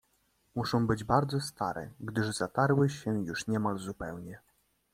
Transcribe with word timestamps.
"Muszą 0.55 0.87
być 0.87 1.03
bardzo 1.03 1.41
stare, 1.41 1.89
gdyż 1.99 2.27
zatarły 2.29 2.89
się 2.89 3.23
już 3.25 3.47
niemal 3.47 3.77
zupełnie." 3.77 4.39